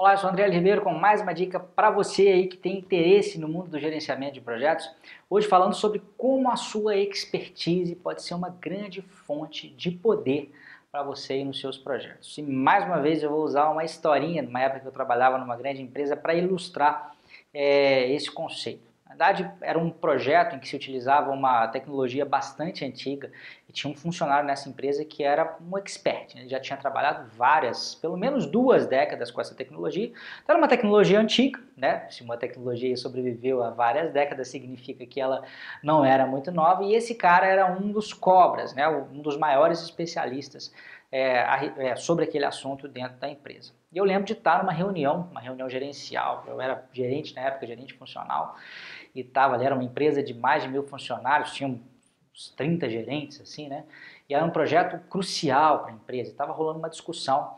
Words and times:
Olá, 0.00 0.12
eu 0.12 0.18
sou 0.18 0.30
André 0.30 0.48
Ribeiro 0.48 0.80
com 0.80 0.94
mais 0.94 1.20
uma 1.20 1.32
dica 1.32 1.58
para 1.58 1.90
você 1.90 2.28
aí 2.28 2.46
que 2.46 2.56
tem 2.56 2.78
interesse 2.78 3.36
no 3.36 3.48
mundo 3.48 3.70
do 3.70 3.80
gerenciamento 3.80 4.34
de 4.34 4.40
projetos. 4.40 4.88
Hoje 5.28 5.48
falando 5.48 5.74
sobre 5.74 6.00
como 6.16 6.48
a 6.52 6.54
sua 6.54 6.96
expertise 6.96 7.96
pode 7.96 8.22
ser 8.22 8.34
uma 8.34 8.48
grande 8.48 9.02
fonte 9.02 9.68
de 9.70 9.90
poder 9.90 10.54
para 10.92 11.02
você 11.02 11.40
e 11.40 11.44
nos 11.44 11.58
seus 11.58 11.76
projetos. 11.76 12.38
E 12.38 12.42
mais 12.42 12.84
uma 12.84 13.00
vez 13.00 13.24
eu 13.24 13.30
vou 13.30 13.42
usar 13.42 13.70
uma 13.70 13.84
historinha, 13.84 14.40
numa 14.40 14.60
época 14.60 14.82
que 14.82 14.86
eu 14.86 14.92
trabalhava 14.92 15.36
numa 15.36 15.56
grande 15.56 15.82
empresa, 15.82 16.16
para 16.16 16.32
ilustrar 16.32 17.16
é, 17.52 18.08
esse 18.12 18.30
conceito. 18.30 18.88
Na 19.08 19.14
verdade, 19.14 19.50
era 19.62 19.78
um 19.78 19.88
projeto 19.88 20.54
em 20.54 20.58
que 20.58 20.68
se 20.68 20.76
utilizava 20.76 21.30
uma 21.30 21.66
tecnologia 21.68 22.26
bastante 22.26 22.84
antiga 22.84 23.32
e 23.66 23.72
tinha 23.72 23.90
um 23.90 23.96
funcionário 23.96 24.46
nessa 24.46 24.68
empresa 24.68 25.02
que 25.02 25.24
era 25.24 25.56
um 25.60 25.78
expert. 25.78 26.34
Né? 26.34 26.42
Ele 26.42 26.50
já 26.50 26.60
tinha 26.60 26.76
trabalhado 26.76 27.26
várias, 27.36 27.94
pelo 27.94 28.18
menos 28.18 28.44
duas 28.44 28.86
décadas 28.86 29.30
com 29.30 29.40
essa 29.40 29.54
tecnologia. 29.54 30.08
Então, 30.08 30.54
era 30.54 30.58
uma 30.58 30.68
tecnologia 30.68 31.18
antiga, 31.18 31.58
né? 31.78 32.06
Se 32.10 32.22
uma 32.22 32.36
tecnologia 32.36 32.96
sobreviveu 32.96 33.62
a 33.62 33.70
várias 33.70 34.12
décadas, 34.12 34.48
significa 34.48 35.06
que 35.06 35.20
ela 35.20 35.44
não 35.82 36.04
era 36.04 36.26
muito 36.26 36.50
nova. 36.50 36.82
E 36.82 36.94
esse 36.94 37.14
cara 37.14 37.46
era 37.46 37.72
um 37.72 37.92
dos 37.92 38.12
cobras, 38.12 38.74
né? 38.74 38.88
Um 38.88 39.22
dos 39.22 39.36
maiores 39.36 39.80
especialistas 39.80 40.72
é, 41.10 41.38
é, 41.78 41.96
sobre 41.96 42.24
aquele 42.24 42.44
assunto 42.44 42.86
dentro 42.88 43.16
da 43.18 43.28
empresa. 43.28 43.72
E 43.92 43.96
eu 43.96 44.04
lembro 44.04 44.24
de 44.24 44.34
estar 44.34 44.58
numa 44.58 44.72
reunião, 44.72 45.28
uma 45.30 45.40
reunião 45.40 45.68
gerencial, 45.68 46.44
eu 46.46 46.60
era 46.60 46.84
gerente 46.92 47.34
na 47.34 47.42
época, 47.42 47.66
gerente 47.66 47.94
funcional, 47.94 48.56
e 49.14 49.20
estava 49.20 49.54
ali, 49.54 49.64
era 49.64 49.74
uma 49.74 49.84
empresa 49.84 50.22
de 50.22 50.34
mais 50.34 50.62
de 50.62 50.68
mil 50.68 50.82
funcionários, 50.82 51.52
tinha 51.54 51.68
uns 51.68 52.50
30 52.50 52.90
gerentes, 52.90 53.40
assim, 53.40 53.68
né? 53.68 53.84
E 54.28 54.34
era 54.34 54.44
um 54.44 54.50
projeto 54.50 54.98
crucial 55.08 55.80
para 55.80 55.92
a 55.92 55.94
empresa, 55.94 56.30
estava 56.30 56.52
rolando 56.52 56.78
uma 56.78 56.90
discussão 56.90 57.56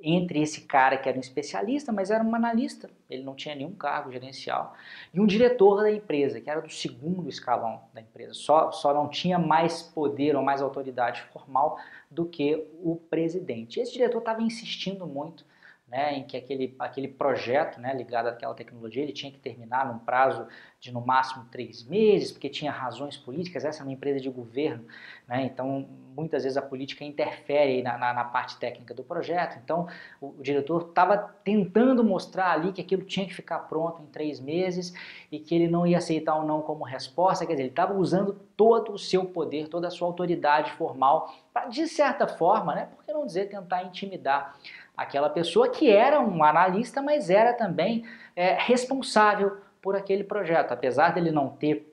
entre 0.00 0.40
esse 0.40 0.60
cara 0.62 0.96
que 0.96 1.08
era 1.08 1.18
um 1.18 1.20
especialista, 1.20 1.90
mas 1.90 2.10
era 2.10 2.22
um 2.22 2.34
analista, 2.34 2.88
ele 3.10 3.24
não 3.24 3.34
tinha 3.34 3.54
nenhum 3.54 3.74
cargo 3.74 4.12
gerencial, 4.12 4.74
e 5.12 5.20
um 5.20 5.26
diretor 5.26 5.82
da 5.82 5.90
empresa, 5.90 6.40
que 6.40 6.48
era 6.48 6.60
do 6.60 6.70
segundo 6.70 7.28
escalão 7.28 7.82
da 7.92 8.00
empresa, 8.00 8.32
só, 8.32 8.70
só 8.70 8.94
não 8.94 9.08
tinha 9.08 9.38
mais 9.38 9.82
poder 9.82 10.36
ou 10.36 10.42
mais 10.42 10.62
autoridade 10.62 11.22
formal 11.32 11.78
do 12.10 12.24
que 12.24 12.68
o 12.82 12.96
presidente. 12.96 13.80
Esse 13.80 13.92
diretor 13.92 14.18
estava 14.18 14.42
insistindo 14.42 15.06
muito 15.06 15.44
né, 15.90 16.18
em 16.18 16.24
que 16.24 16.36
aquele, 16.36 16.76
aquele 16.78 17.08
projeto 17.08 17.80
né, 17.80 17.94
ligado 17.94 18.26
àquela 18.26 18.52
tecnologia 18.52 19.02
ele 19.02 19.12
tinha 19.12 19.32
que 19.32 19.38
terminar 19.38 19.90
num 19.90 19.98
prazo 19.98 20.46
de 20.78 20.92
no 20.92 21.00
máximo 21.00 21.46
três 21.50 21.82
meses, 21.82 22.30
porque 22.30 22.48
tinha 22.48 22.70
razões 22.70 23.16
políticas, 23.16 23.64
essa 23.64 23.82
é 23.82 23.84
uma 23.84 23.92
empresa 23.92 24.20
de 24.20 24.28
governo, 24.28 24.84
né, 25.26 25.44
então 25.44 25.88
muitas 26.14 26.42
vezes 26.42 26.58
a 26.58 26.62
política 26.62 27.04
interfere 27.04 27.82
na, 27.82 27.96
na, 27.96 28.12
na 28.12 28.24
parte 28.24 28.58
técnica 28.58 28.92
do 28.92 29.02
projeto, 29.02 29.58
então 29.64 29.88
o, 30.20 30.28
o 30.38 30.42
diretor 30.42 30.88
estava 30.88 31.16
tentando 31.42 32.04
mostrar 32.04 32.52
ali 32.52 32.70
que 32.70 32.82
aquilo 32.82 33.02
tinha 33.02 33.26
que 33.26 33.34
ficar 33.34 33.60
pronto 33.60 34.02
em 34.02 34.06
três 34.06 34.38
meses 34.38 34.92
e 35.32 35.38
que 35.38 35.54
ele 35.54 35.68
não 35.68 35.86
ia 35.86 35.98
aceitar 35.98 36.36
ou 36.36 36.44
não 36.44 36.60
como 36.60 36.84
resposta, 36.84 37.46
quer 37.46 37.52
dizer, 37.52 37.62
ele 37.62 37.70
estava 37.70 37.94
usando 37.94 38.34
todo 38.54 38.92
o 38.92 38.98
seu 38.98 39.24
poder, 39.24 39.68
toda 39.68 39.88
a 39.88 39.90
sua 39.90 40.06
autoridade 40.06 40.70
formal 40.72 41.32
para, 41.52 41.66
de 41.68 41.88
certa 41.88 42.28
forma, 42.28 42.74
né, 42.74 42.88
por 42.94 43.04
que 43.04 43.12
não 43.12 43.24
dizer, 43.24 43.48
tentar 43.48 43.84
intimidar 43.84 44.54
aquela 44.98 45.30
pessoa 45.30 45.68
que 45.70 45.88
era 45.88 46.20
um 46.20 46.42
analista, 46.42 47.00
mas 47.00 47.30
era 47.30 47.52
também 47.52 48.04
é, 48.34 48.54
responsável 48.58 49.58
por 49.80 49.94
aquele 49.94 50.24
projeto. 50.24 50.72
Apesar 50.72 51.14
dele 51.14 51.30
não 51.30 51.48
ter 51.48 51.86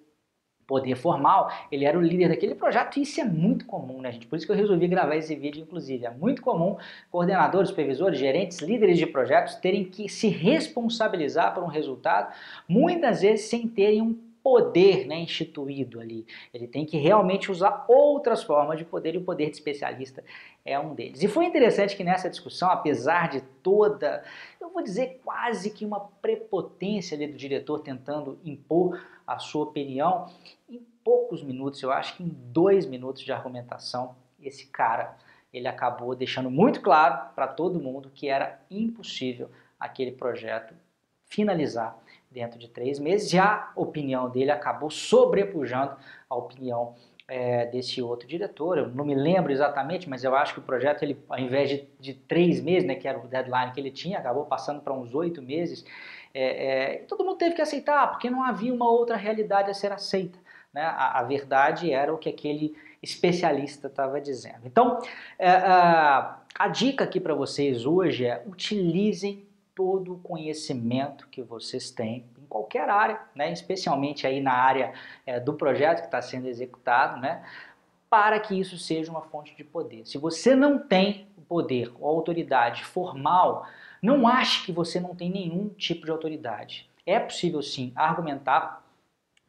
poder 0.65 0.95
formal, 0.95 1.51
ele 1.71 1.85
era 1.85 1.95
o 1.95 2.01
líder 2.01 2.29
daquele 2.29 2.55
projeto 2.55 2.97
e 2.97 3.03
isso 3.03 3.21
é 3.21 3.23
muito 3.23 3.67
comum, 3.67 4.01
né, 4.01 4.11
gente? 4.11 4.25
Por 4.25 4.35
isso 4.35 4.47
que 4.47 4.51
eu 4.51 4.55
resolvi 4.55 4.87
gravar 4.87 5.15
esse 5.15 5.35
vídeo, 5.35 5.61
inclusive. 5.61 6.07
É 6.07 6.09
muito 6.09 6.41
comum 6.41 6.77
coordenadores, 7.11 7.69
supervisores, 7.69 8.17
gerentes, 8.17 8.57
líderes 8.59 8.97
de 8.97 9.05
projetos 9.05 9.53
terem 9.55 9.85
que 9.85 10.09
se 10.09 10.27
responsabilizar 10.27 11.53
por 11.53 11.63
um 11.63 11.67
resultado, 11.67 12.33
muitas 12.67 13.21
vezes 13.21 13.45
sem 13.45 13.67
terem 13.67 14.01
um 14.01 14.17
poder 14.45 15.07
né, 15.07 15.15
instituído 15.15 15.99
ali. 15.99 16.23
Ele 16.53 16.67
tem 16.67 16.85
que 16.85 16.97
realmente 16.97 17.51
usar 17.51 17.83
outras 17.87 18.43
formas 18.43 18.77
de 18.77 18.85
poder 18.85 19.15
e 19.15 19.17
o 19.17 19.23
poder 19.23 19.47
de 19.47 19.55
especialista 19.55 20.23
é 20.63 20.79
um 20.79 20.93
deles. 20.93 21.23
E 21.23 21.27
foi 21.27 21.45
interessante 21.45 21.97
que 21.97 22.03
nessa 22.03 22.29
discussão, 22.29 22.69
apesar 22.69 23.27
de 23.27 23.41
toda, 23.41 24.23
eu 24.61 24.69
vou 24.69 24.83
dizer 24.83 25.19
quase 25.25 25.71
que 25.71 25.83
uma 25.83 25.99
prepotência 26.21 27.17
ali 27.17 27.25
do 27.25 27.35
diretor 27.35 27.79
tentando 27.79 28.37
impor 28.45 29.03
a 29.25 29.39
sua 29.39 29.63
opinião, 29.63 30.27
em 30.69 30.79
poucos 31.03 31.41
minutos, 31.41 31.81
eu 31.81 31.91
acho 31.91 32.15
que 32.15 32.21
em 32.21 32.29
dois 32.29 32.85
minutos 32.85 33.23
de 33.23 33.31
argumentação, 33.31 34.15
esse 34.39 34.67
cara 34.67 35.17
ele 35.51 35.67
acabou 35.67 36.13
deixando 36.13 36.51
muito 36.51 36.81
claro 36.81 37.33
para 37.33 37.47
todo 37.47 37.79
mundo 37.79 38.11
que 38.13 38.27
era 38.27 38.59
impossível 38.69 39.49
aquele 39.79 40.11
projeto 40.11 40.75
finalizar 41.25 41.97
dentro 42.35 42.59
de 42.59 42.67
três 42.67 42.99
meses 42.99 43.31
e 43.31 43.39
a 43.39 43.71
opinião 43.77 44.29
dele 44.29 44.51
acabou 44.51 44.91
sobrepujando 44.91 45.95
a 46.29 46.35
opinião 46.35 46.95
é, 47.29 47.65
desse 47.67 48.01
outro 48.01 48.27
diretor. 48.27 48.77
Eu 48.77 48.89
não 48.89 49.05
me 49.05 49.15
lembro 49.15 49.53
exatamente, 49.53 50.09
mas 50.09 50.25
eu 50.25 50.35
acho 50.35 50.53
que 50.53 50.59
o 50.59 50.63
projeto, 50.63 51.01
ele, 51.01 51.17
ao 51.29 51.39
invés 51.39 51.69
de, 51.69 51.87
de 51.97 52.13
três 52.13 52.61
meses, 52.61 52.85
né, 52.85 52.93
que 52.93 53.07
era 53.07 53.17
o 53.17 53.25
deadline 53.25 53.71
que 53.71 53.79
ele 53.79 53.89
tinha, 53.89 54.19
acabou 54.19 54.45
passando 54.45 54.81
para 54.81 54.93
uns 54.93 55.15
oito 55.15 55.41
meses. 55.41 55.85
É, 56.33 56.95
é, 56.95 56.97
todo 57.07 57.23
mundo 57.23 57.37
teve 57.37 57.55
que 57.55 57.61
aceitar, 57.61 58.11
porque 58.11 58.29
não 58.29 58.43
havia 58.43 58.73
uma 58.73 58.91
outra 58.91 59.15
realidade 59.15 59.71
a 59.71 59.73
ser 59.73 59.93
aceita. 59.93 60.37
Né? 60.73 60.81
A, 60.81 61.19
a 61.19 61.23
verdade 61.23 61.89
era 61.89 62.13
o 62.13 62.17
que 62.17 62.27
aquele 62.27 62.75
especialista 63.01 63.87
estava 63.87 64.19
dizendo. 64.19 64.65
Então, 64.65 64.99
é, 65.39 65.49
a, 65.49 66.41
a 66.59 66.67
dica 66.67 67.05
aqui 67.05 67.21
para 67.21 67.33
vocês 67.33 67.85
hoje 67.85 68.25
é 68.25 68.43
utilizem 68.45 69.47
todo 69.75 70.13
o 70.13 70.19
conhecimento 70.19 71.27
que 71.27 71.43
vocês 71.43 71.91
têm 71.91 72.25
em 72.41 72.45
qualquer 72.47 72.89
área, 72.89 73.19
né, 73.35 73.51
especialmente 73.51 74.25
aí 74.25 74.39
na 74.41 74.53
área 74.53 74.93
é, 75.25 75.39
do 75.39 75.53
projeto 75.53 75.99
que 75.99 76.05
está 76.05 76.21
sendo 76.21 76.47
executado, 76.47 77.19
né, 77.19 77.43
para 78.09 78.39
que 78.39 78.57
isso 78.57 78.77
seja 78.77 79.11
uma 79.11 79.21
fonte 79.21 79.53
de 79.55 79.63
poder. 79.63 80.05
Se 80.07 80.17
você 80.17 80.55
não 80.55 80.79
tem 80.79 81.27
poder 81.47 81.91
ou 81.99 82.07
autoridade 82.07 82.83
formal, 82.83 83.67
não 84.01 84.27
ache 84.27 84.65
que 84.65 84.71
você 84.71 84.99
não 84.99 85.13
tem 85.13 85.29
nenhum 85.29 85.69
tipo 85.69 86.05
de 86.05 86.11
autoridade. 86.11 86.89
É 87.05 87.19
possível 87.19 87.61
sim 87.61 87.91
argumentar 87.95 88.83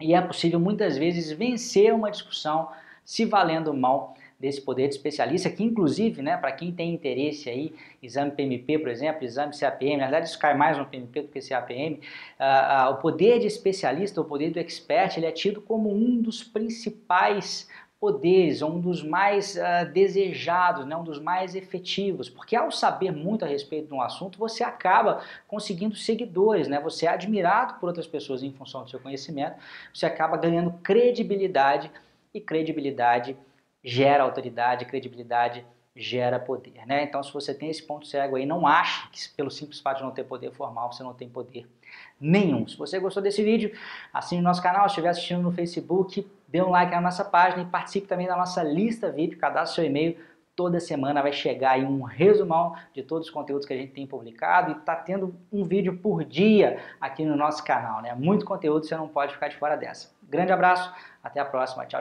e 0.01 0.15
é 0.15 0.21
possível 0.21 0.61
muitas 0.61 0.99
vezes 0.99 1.31
vencer 1.31 1.95
uma 1.95 2.11
discussão 2.11 2.71
se 3.05 3.25
valendo 3.25 3.73
mal 3.73 4.15
desse 4.39 4.61
poder 4.61 4.89
de 4.89 4.95
especialista, 4.95 5.49
que 5.49 5.65
inclusive, 5.65 6.21
né, 6.21 6.37
para 6.37 6.53
quem 6.53 6.71
tem 6.71 6.93
interesse 6.93 7.49
aí, 7.49 7.75
exame 8.03 8.31
PMP, 8.31 8.79
por 8.79 8.89
exemplo, 8.89 9.25
exame 9.25 9.59
CAPM, 9.59 9.97
na 9.97 10.05
verdade 10.05 10.29
isso 10.29 10.39
cai 10.39 10.55
mais 10.55 10.77
no 10.77 10.85
PMP 10.85 11.23
do 11.23 11.29
que 11.29 11.41
CAPM, 11.41 11.95
uh, 11.95 12.91
uh, 12.91 12.93
o 12.93 12.97
poder 12.97 13.39
de 13.39 13.47
especialista, 13.47 14.21
o 14.21 14.25
poder 14.25 14.51
do 14.51 14.59
expert, 14.59 15.17
ele 15.17 15.27
é 15.27 15.33
tido 15.33 15.63
como 15.63 15.91
um 15.91 16.21
dos 16.21 16.45
principais 16.45 17.67
poderes, 17.99 18.61
um 18.61 18.79
dos 18.79 19.03
mais 19.03 19.57
uh, 19.57 19.91
desejados, 19.91 20.85
né, 20.85 20.95
um 20.95 21.03
dos 21.03 21.19
mais 21.19 21.55
efetivos, 21.55 22.29
porque 22.29 22.55
ao 22.55 22.71
saber 22.71 23.11
muito 23.11 23.43
a 23.43 23.49
respeito 23.49 23.89
de 23.89 23.95
um 23.95 24.03
assunto, 24.03 24.39
você 24.39 24.63
acaba 24.63 25.23
conseguindo 25.49 25.97
seguidores, 25.97 26.69
né, 26.69 26.79
você 26.79 27.07
é 27.07 27.09
admirado 27.09 27.81
por 27.81 27.87
outras 27.87 28.07
pessoas 28.07 28.43
em 28.43 28.53
função 28.53 28.85
do 28.85 28.91
seu 28.91 29.01
conhecimento, 29.01 29.57
você 29.95 30.05
acaba 30.05 30.37
ganhando 30.37 30.73
credibilidade 30.83 31.91
e 32.35 32.41
credibilidade 32.41 33.35
gera 33.87 34.25
autoridade, 34.25 34.85
credibilidade 34.85 35.65
gera 35.95 36.41
poder, 36.41 36.85
né? 36.87 37.05
Então, 37.05 37.23
se 37.23 37.33
você 37.33 37.55
tem 37.55 37.71
esse 37.71 37.83
ponto 37.83 38.05
cego 38.05 38.35
aí, 38.35 38.45
não 38.45 38.67
ache 38.67 39.09
que 39.11 39.29
pelo 39.37 39.51
simples 39.51 39.81
fato 39.81 39.99
de 39.99 40.03
não 40.03 40.11
ter 40.11 40.25
poder 40.25 40.51
formal, 40.51 40.93
você 40.93 41.05
não 41.05 41.15
tem 41.15 41.29
poder 41.29 41.67
nenhum. 42.21 42.67
Se 42.67 42.77
você 42.77 42.99
gostou 42.99 43.23
desse 43.23 43.43
vídeo, 43.45 43.73
assine 44.13 44.41
o 44.41 44.45
nosso 44.45 44.61
canal, 44.61 44.83
se 44.83 44.95
estiver 44.95 45.09
assistindo 45.09 45.41
no 45.41 45.53
Facebook, 45.53 46.29
dê 46.49 46.61
um 46.61 46.71
like 46.71 46.91
na 46.91 47.01
nossa 47.01 47.25
página 47.25 47.63
e 47.63 47.67
participe 47.67 48.09
também 48.09 48.27
da 48.27 48.37
nossa 48.37 48.63
lista 48.63 49.11
VIP, 49.11 49.37
cadastre 49.37 49.77
seu 49.77 49.85
e-mail, 49.85 50.19
toda 50.57 50.81
semana 50.81 51.23
vai 51.23 51.33
chegar 51.33 51.73
aí 51.73 51.85
um 51.85 52.03
resumão 52.03 52.75
de 52.93 53.03
todos 53.03 53.29
os 53.29 53.33
conteúdos 53.33 53.67
que 53.67 53.73
a 53.73 53.77
gente 53.77 53.93
tem 53.93 54.07
publicado 54.07 54.73
e 54.73 54.77
está 54.77 54.97
tendo 54.97 55.35
um 55.53 55.65
vídeo 55.65 55.97
por 55.99 56.25
dia 56.25 56.81
aqui 57.01 57.25
no 57.25 57.37
nosso 57.37 57.63
canal, 57.63 58.03
né? 58.03 58.13
Muito 58.15 58.45
conteúdo, 58.45 58.85
você 58.85 58.97
não 58.97 59.07
pode 59.07 59.33
ficar 59.33 59.49
de 59.49 59.57
fora 59.57 59.77
dessa. 59.77 60.11
Grande 60.23 60.53
abraço, 60.53 60.93
até 61.23 61.39
a 61.39 61.45
próxima, 61.45 61.87
tchau. 61.87 61.95